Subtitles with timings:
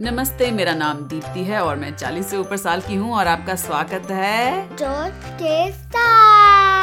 [0.00, 3.54] नमस्ते मेरा नाम दीप्ति है और मैं 40 से ऊपर साल की हूँ और आपका
[3.54, 4.68] स्वागत है
[5.38, 6.04] टेस्टा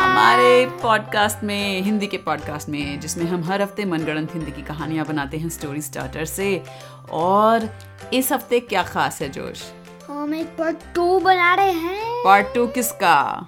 [0.04, 5.06] हमारे पॉडकास्ट में हिंदी के पॉडकास्ट में जिसमें हम हर हफ़्ते मनगढ़ंत हिंदी की कहानियाँ
[5.06, 6.64] बनाते हैं स्टोरी स्टार्टर से।
[7.12, 7.70] और
[8.14, 9.64] इस हफ़्ते क्या खास है जोश?
[10.10, 13.46] हम एक पार्ट टू बना रहे हैं। पार्ट टू किसका?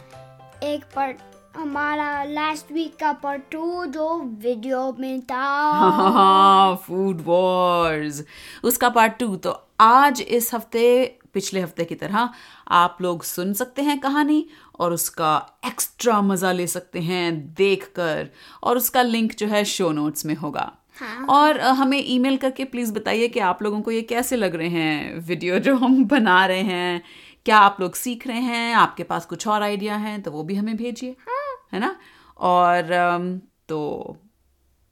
[0.64, 1.18] एक पार्ट
[1.56, 8.24] हमारा लास्ट वीक का पार्ट टू जो वीडियो में था। फ़ूड वॉर्स
[8.64, 10.86] उसका पार्ट टू तो आज इस हफ़्ते
[11.34, 12.30] पिछले हफ़्ते की तरह
[12.68, 14.46] आप लोग सुन सकते हैं कहानी
[14.80, 18.30] और उसका एक्स्ट्रा मज़ा ले सकते हैं देखकर
[18.64, 22.94] और उसका लिंक जो है शो नोट्स में होगा। हाँ। और हमें ईमेल करके प्लीज़
[22.94, 26.62] बताइए कि आप लोगों को ये कैसे लग रहे हैं वीडियो जो हम बना रहे
[26.62, 27.02] हैं।
[27.46, 28.74] क्या आप लोग सीख रहे हैं?
[28.76, 30.22] आपके पास कुछ और आइडिया हैं?
[30.22, 31.33] तो वो भी हमें भेजिए। है
[31.80, 31.96] ना?
[32.40, 33.38] और अम,
[33.70, 34.18] तो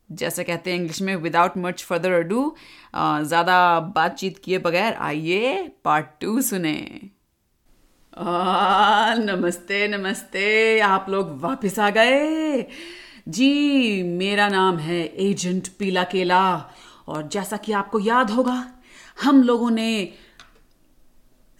[0.09, 2.43] जैसे कहते हैं इंग्लिश में विदाउट मच फर्दर अडू
[2.95, 6.77] ज़्यादा बातचीत किए बगैर आइए पार्ट टू सुने।
[8.13, 12.65] आ, नमस्ते नमस्ते आप लोग वापस आ गए।
[13.27, 16.43] जी मेरा नाम है एजेंट पीला केला
[17.07, 18.63] और जैसा कि आपको याद होगा
[19.23, 19.91] हम लोगों ने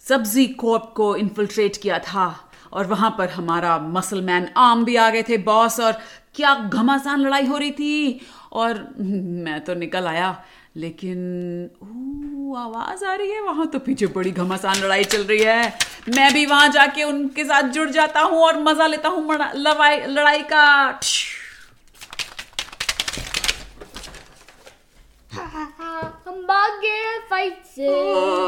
[0.04, 2.28] सब्ज़ी कोर्प को इन्फिल्ट्रेट किया था।
[2.72, 5.92] और वहाँ पर हमारा मसल मैन आम भी आ गए थे बॉस और
[6.34, 8.20] क्या घमासान लड़ाई हो रही थी।
[8.52, 10.36] और मैं तो निकल आया
[10.76, 11.18] लेकिन
[11.82, 15.72] ऊ, आवाज़ आ रही है वहाँ तो पीछे बड़ी घमासान लड़ाई चल रही है।
[16.08, 20.42] मैं भी वहाँ जाके उनके साथ जुड़ जाता हूँ और मज़ा लेता हूँ लड़ाई लड़ाई
[20.52, 20.64] का।
[25.34, 28.41] हम भाग गए फाइट से। ओ,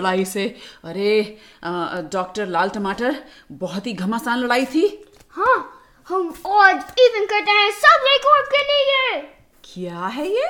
[0.00, 0.46] लड़ाई से।
[0.84, 1.38] अरे
[2.12, 3.16] डॉक्टर लाल टमाटर
[3.52, 4.86] बहुत ही घमासान लड़ाई थी।
[5.30, 5.58] हाँ
[6.08, 9.20] हम आज इवन करते हैं सब रिकॉर्ड के लिए
[9.64, 10.46] क्या है ये?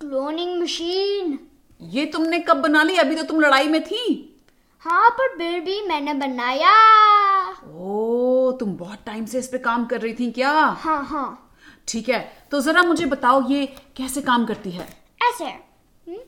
[0.00, 1.38] क्लोनिंग मशीन
[1.80, 2.96] ये तुमने कब बना ली?
[2.96, 4.24] अभी तो तुम लड़ाई में थी।
[4.82, 6.72] हाँ पर फिर भी मैंने बनाया।
[7.66, 10.50] ओ तुम बहुत टाइम से इस पे काम कर रही थी क्या?
[10.50, 11.44] हाँ हाँ।
[11.88, 12.20] ठीक है
[12.50, 14.88] तो जरा मुझे बताओ ये कैसे काम करती है?
[15.22, 16.18] ऐसे। हम्म?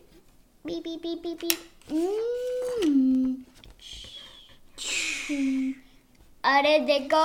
[0.64, 1.69] B B B B B हम्म।
[6.44, 7.22] अरे देखो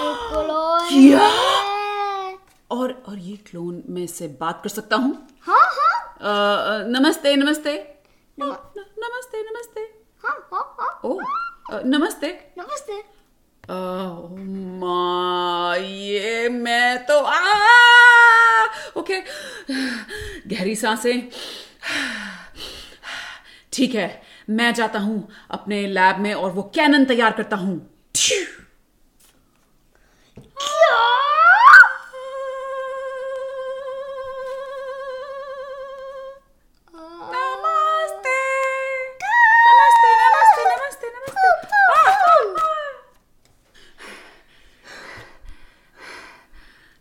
[0.00, 1.26] एक क्लोन क्या?
[2.70, 5.28] और और ये क्लोन मैं इससे बात कर सकता हूँ?
[5.42, 7.74] हाँ हाँ। अ, नमस्ते नमस्ते।
[8.38, 9.80] नम- न- नमस्ते नमस्ते।
[10.24, 11.20] हाँ हाँ हाँ। ओ
[11.84, 12.92] नमस्ते। नमस्ते।
[13.70, 14.36] ओह
[14.80, 17.38] माँ ये मैं तो आ
[18.96, 19.20] ओके।
[20.54, 21.28] गहरी साँसें।
[23.72, 27.88] ठीक है मैं जाता हूँ अपने लैब में और वो कैनन तैयार करता हूँ।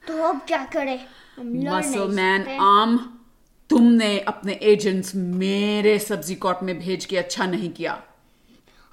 [0.03, 0.99] तो अब क्या करें?
[1.39, 2.57] मसल मैन सकते।
[3.71, 7.91] तुमने अपने एजेंट्स मेरे सब्ज़ी कॉट में भेज के अच्छा नहीं किया।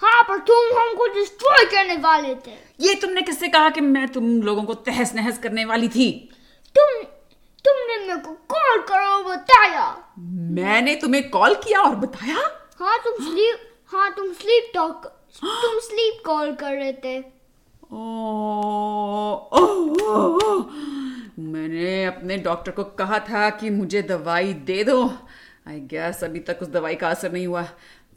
[0.03, 4.43] हाँ पर तुम हमको डिस्ट्रॉय करने वाले थे। ये तुमने किससे कहा कि मैं तुम
[4.43, 6.11] लोगों को तहस नहस करने वाली थी?
[6.75, 7.03] तुम
[7.65, 9.87] तुमने मेरे को कॉल करो और बताया।
[10.59, 12.37] मैंने तुम्हें कॉल किया और बताया?
[12.79, 15.07] हाँ तुम स्लीप हाँ तुम स्लीप टॉक
[15.45, 17.97] तुम स्लीप कॉल कर रहे थे। ओ,
[19.53, 19.65] ओ, ओ,
[20.03, 20.63] ओ, ओ,
[21.39, 25.03] मैंने अपने डॉक्टर को कहा था कि मुझे दवाई दे दो।
[25.69, 27.67] आई गैस अभी तक उस दवाई का असर नहीं हुआ।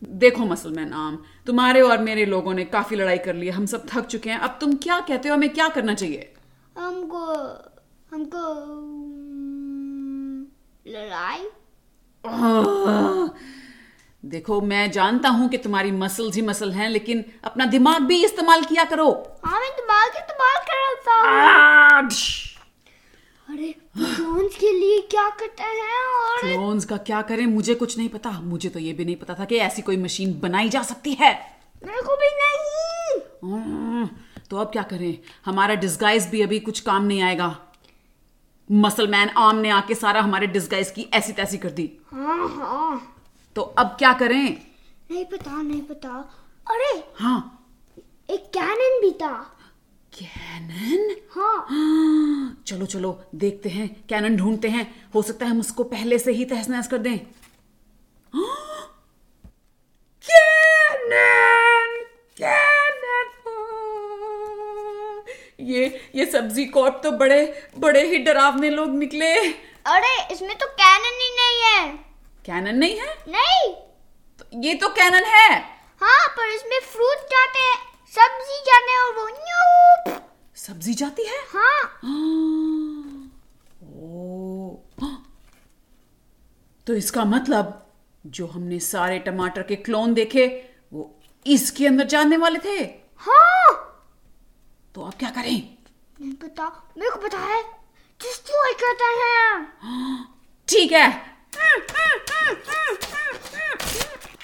[0.04, 4.06] देखो मसलमैन आम तुम्हारे और मेरे लोगों ने काफ़ी लड़ाई कर ली। हम सब थक
[4.06, 5.36] चुके हैं। अब तुम क्या कहते हो?
[5.36, 6.34] हमें क्या करना चाहिए?
[6.78, 7.26] हमको
[8.12, 8.44] हमको
[10.86, 11.48] लड़ाई?
[14.24, 18.64] देखो मैं जानता हूँ कि तुम्हारी मसल्स ही मसल हैं लेकिन अपना दिमाग भी इस्तेमाल
[18.64, 19.10] किया करो।
[19.46, 22.10] हाँ मैं दिमाग इस्तेमाल कर रहा था।
[24.62, 28.32] क्लोन्स के लिए क्या करते हैं और क्लोन्स का क्या करें मुझे कुछ नहीं पता।
[28.32, 31.32] मुझे तो ये भी नहीं पता था कि ऐसी कोई मशीन बनाई जा सकती है।
[31.86, 34.08] मेरे को भी नहीं।
[34.50, 35.18] तो अब क्या करें?
[35.46, 37.56] हमारा डिस्गाइज भी अभी कुछ काम नहीं आएगा।
[38.72, 43.16] मसलमैन आम ने आके सारा हमारे डिस्गाइज की ऐसी तैसी कर दी। हाँ हाँ।
[43.56, 44.58] तो अब क्या करें?
[45.12, 46.10] नहीं पता नहीं पता।
[46.72, 47.40] अरे हाँ।
[48.30, 49.34] एक कैनन भी था।
[50.14, 51.68] कैनन हाँ।
[52.68, 54.84] चलो चलो देखते हैं। कैनन ढूंढते हैं।
[55.16, 57.18] हो सकता है हम उसको पहले से ही तहस नहस कर दें।
[60.24, 61.96] कैनन
[62.38, 63.30] कैनन
[65.72, 65.86] ये
[66.16, 69.34] ये सब्ज़ी कॉट तो बड़े बड़े ही डरावने लोग निकले।
[69.86, 71.88] अरे इसमें तो कैनन ही नहीं है।
[72.46, 73.16] कैनन नहीं है?
[73.28, 73.74] नहीं।
[74.40, 75.50] तो ये तो कैनन है।
[76.02, 79.28] हाँ पर इसमें फ्रूट जाते हैं। सब्ज़ी हैं और वो
[80.56, 81.38] सब्ज़ी जाती है?
[81.50, 81.84] हाँ।
[83.94, 84.76] ओ।
[86.88, 87.94] तो इसका मतलब
[88.26, 90.46] जो हमने सारे टमाटर के क्लोन देखे
[90.94, 92.84] वो इसके अंदर जानने वाले थे?
[93.18, 93.74] हाँ।
[94.96, 95.78] तो अब क्या करें?
[96.22, 97.62] नहीं पता। मेरे को पता है।
[98.22, 100.26] डिस्ट्रॉय करते हैं।
[100.68, 101.08] ठीक है।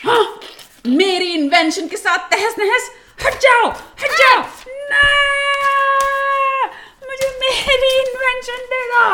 [0.05, 0.39] हाँ,
[0.87, 2.89] मेरी इन्वेंशन के साथ तहस नहस
[3.25, 3.69] हट जाओ
[4.01, 4.39] हट जाओ।
[4.89, 5.01] ना
[7.03, 9.05] मुझे मेरी इन्वेंशन दे दो।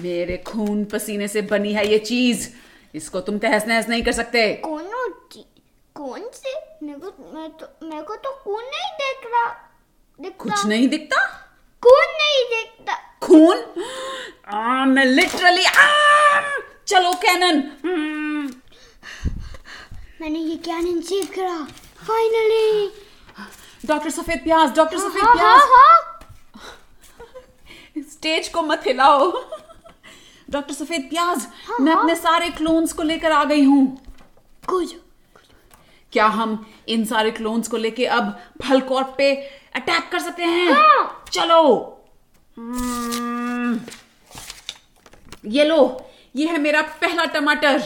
[0.00, 2.48] मेरे खून पसीने से बनी है ये चीज़।
[2.94, 4.82] इसको तुम तहस नहस नहीं कर सकते। कौन
[5.96, 6.50] कौन से?
[6.82, 9.46] मेरे को मैं तो मेरे को तो कौन नहीं देख रहा।
[10.20, 11.26] दिखता। कुछ नहीं दिखता?
[11.82, 13.84] खून नहीं देखता। खून?
[14.46, 15.64] आ, मैं लिटरली
[16.86, 17.60] चलो कैनन
[20.22, 21.56] मैंने ये क्या नहीं सीख करा?
[22.06, 22.90] फाइनली
[23.86, 25.60] डॉक्टर सफ़ेद प्याज डॉक्टर सफ़ेद हाँ हाँ प्याज
[26.58, 29.30] हाँ। स्टेज को मत हिलाओ।
[30.50, 31.46] डॉक्टर सफ़ेद प्याज
[31.80, 33.98] मैं अपने सारे क्लोन्स को लेकर आ गई हूँ।
[34.68, 34.94] कुछ।
[36.12, 39.34] क्या हम इन सारे क्लोन्स को लेके अब फलकॉर्प पे
[39.76, 40.72] अटैक कर सकते हैं?
[40.72, 41.98] हाँ। चलो।
[42.56, 43.80] हम्म,
[45.46, 47.82] ये लो। ये है मेरा पहला टमाटर।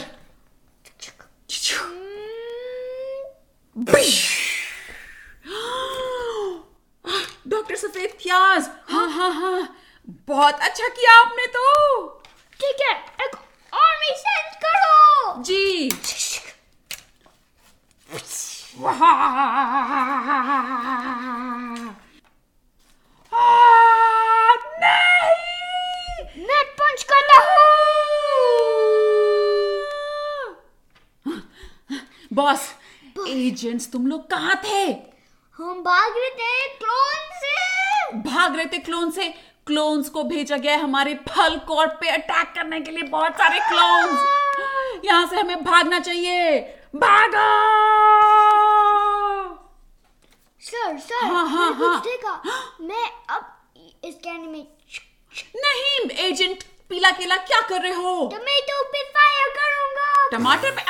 [7.47, 9.75] डॉक्टर सफ़ेद प्याज। हाँ हाँ हाँ।
[10.27, 12.07] बहुत अच्छा किया आपने तो।
[12.59, 12.93] ठीक है
[13.25, 13.35] एक
[13.73, 15.89] आर्मी सेंड करो। जी।
[24.79, 27.03] नहीं। पंच
[32.33, 32.67] बॉस
[33.47, 34.83] एजेंट्स तुम लोग कहाँ थे?
[35.59, 39.27] हम भाग रहे थे क्लोन से। भाग रहे थे क्लोन से।
[39.67, 45.05] क्लोन्स को भेजा गया हमारे फल कॉर्प पे अटैक करने के लिए बहुत सारे क्लोन्स
[45.05, 46.59] यहाँ से हमें भागना चाहिए।
[46.95, 47.47] भागो!
[50.61, 52.41] सर सर हाँ, हाँ, हाँ। देखा।
[52.81, 53.53] मैं अब
[54.05, 54.65] इस कैन में
[55.55, 58.29] नहीं एजेंट पीला केला क्या कर रहे हो?
[58.33, 60.81] टमेटो पे फायर करूँगा। टमाटर पे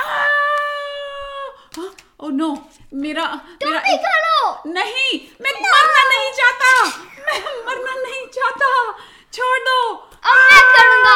[2.20, 8.28] ओ नो मेरा तुम मेरा भी करो। नहीं मैं मरना नहीं चाहता। मैं मरना नहीं
[8.28, 8.92] चाहता।
[9.34, 9.94] छोड़। दो
[10.24, 11.16] अब मैं करूँगा।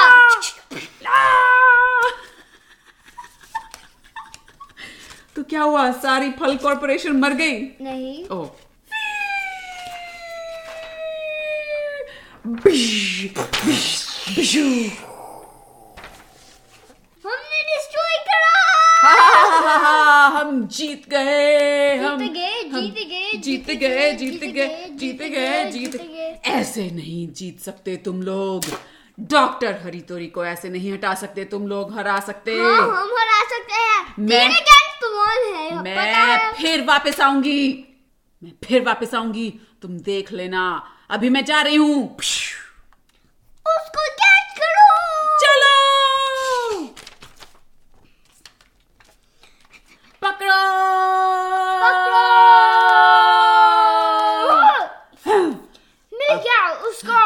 [1.10, 2.10] आ!
[5.36, 5.92] तो क्या हुआ?
[5.92, 7.62] सारी फल कॉर्पोरेशन मर गई?
[7.62, 8.46] नहीं। ओ।
[17.26, 19.78] हमने डिस्ट्रॉय करा
[20.28, 22.62] हम जीत गए हम। जीत गए,
[23.38, 25.22] जीत गए, जीत गए जीत
[25.72, 28.66] जीत गए। ऐसे नहीं जीत सकते तुम लोग।
[29.20, 33.74] डॉक्टर हरितोरी को ऐसे नहीं हटा सकते तुम लोग हरा सकते। हाँ हम हरा सकते
[33.74, 34.62] हैं। मैं-
[35.04, 35.82] कौन है?
[35.82, 37.88] मैं फिर वापस आऊँगी।
[38.44, 42.16] मैं फिर वापस आऊँगी। तुम देख लेना। अभी मैं जा रही हूँ
[43.68, 44.88] उसको कैच करो
[45.42, 45.72] चलो
[50.22, 50.82] पकड़ो
[56.14, 57.22] मिल गया उसको।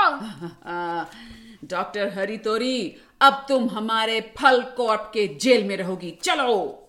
[1.67, 6.81] डॉक्टर हरितोरी अब तुम हमारे फल कॉर्प के जेल में रहोगी। चलो।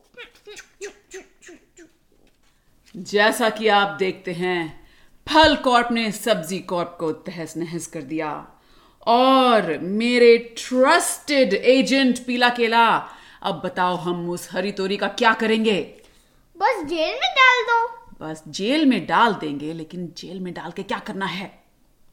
[2.97, 4.89] जैसा कि आप देखते हैं
[5.29, 8.49] फल कॉर्प ने सब्ज़ी कॉर्प को तहस नहस कर दिया।
[9.07, 13.09] और मेरे ट्रस्टेड एजेंट पीला केला
[13.43, 16.03] अब बताओ हम उस हरितोरी का क्या करेंगे?
[16.59, 17.89] बस जेल में डाल दो।
[18.21, 21.66] बस जेल में डाल देंगे लेकिन जेल में डाल के क्या करना है?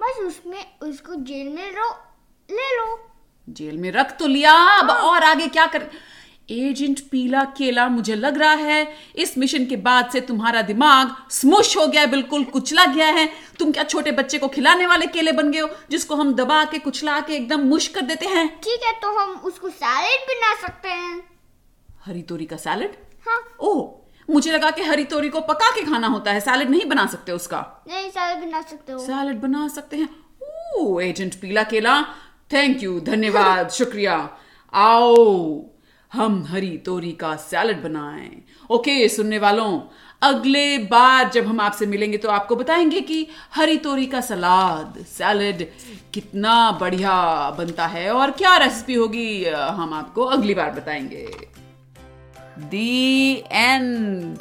[0.03, 1.89] बस उसमें उसको जेल में रो
[2.49, 2.97] ले लो।
[3.47, 5.89] जेल में रख तो लिया अब हाँ। और आगे क्या कर
[6.51, 11.75] एजेंट पीला केला मुझे लग रहा है इस मिशन के बाद से तुम्हारा दिमाग स्मुश
[11.77, 13.27] हो गया है बिल्कुल कुचला गया है।
[13.59, 16.79] तुम क्या छोटे बच्चे को खिलाने वाले केले बन गए हो जिसको हम दबा के
[16.79, 18.47] कुचला के एकदम मुश कर देते हैं?
[18.59, 21.23] ठीक है तो हम उसको सैलेड बना सकते हैं।
[22.05, 22.95] हरी तोरी का सैलड
[23.27, 26.85] हाँ। ओह मुझे लगा कि हरी तोरी को पका के खाना होता है सैलड नहीं
[26.89, 30.09] बना सकते उसका। नहीं सैलेड बना सकते हो। सैलड बना सकते हैं।
[30.77, 32.01] ओ एजेंट पीला केला।
[32.51, 34.15] थैंक यू धन्यवाद शुक्रिया।
[34.73, 35.61] आओ
[36.11, 38.31] हम हरी तोरी का सैलड बनाएँ।
[38.69, 39.79] ओके सुनने वालों
[40.21, 45.65] अगले बार जब हम आपसे मिलेंगे तो आपको बताएँगे कि हरी तोरी का सलाद सैलड
[46.13, 47.15] कितना बढ़िया
[47.57, 51.25] बनता है और क्या रेसिपी होगी हम आपको अगली बार बताएँगे।
[52.59, 54.37] दी एंड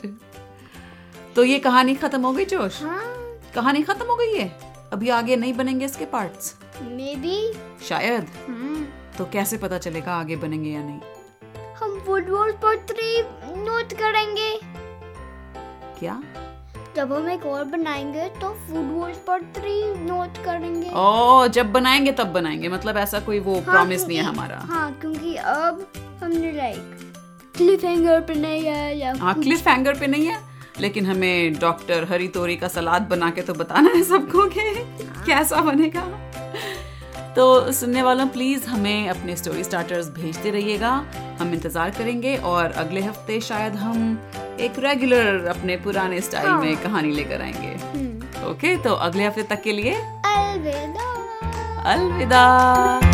[1.36, 2.82] तो ये कहानी खत्म हो गई जोश?
[2.82, 3.04] हाँ।
[3.54, 4.48] कहानी खत्म हो गई है
[4.92, 7.52] अभी आगे नहीं बनेंगे इसके पार्ट्स मे बी
[7.88, 8.84] शायद। हम्म।
[9.18, 11.00] तो कैसे पता चलेगा आगे बनेंगे या नहीं?
[11.74, 13.22] हम फुटबॉल पर थ्री
[13.58, 14.50] नोट करेंगे।
[15.98, 16.22] क्या?
[16.96, 22.32] जब हम एक और बनाएँगे तो फुटबॉल पर थ्री नोट करेंगे। ओ जब बनाएँगे तब
[22.32, 25.86] बनाएँगे। मतलब ऐसा कोई वो हाँ, प्रॉमिस नहीं है हमारा। हाँ क्योंकि अब
[26.22, 27.01] हमने लाइक
[27.62, 30.38] क्लिफ हैंगर पे नहीं है या हाँ क्लिफ हैंगर पे नहीं है
[30.80, 34.62] लेकिन हमें डॉक्टर हरी तोरी का सलाद बना के तो बताना है सबको कि
[35.26, 36.00] कैसा बनेगा।
[37.36, 40.90] तो सुनने वालों प्लीज़ हमें अपने स्टोरी स्टार्टर्स भेजते रहिएगा।
[41.40, 44.18] हम इंतज़ार करेंगे और अगले हफ़्ते शायद हम
[44.60, 49.42] एक रेगुलर अपने पुराने स्टाइल हाँ। में कहानी लेकर आएँगे। हम्म, ओके तो अगले हफ़्ते
[49.54, 49.94] तक के लिए
[50.26, 51.10] अलविदा।
[51.92, 53.11] अलविदा।